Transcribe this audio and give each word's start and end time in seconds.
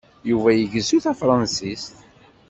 Yuba 0.29 0.49
igezzu 0.53 0.97
tafṛansist. 1.05 1.95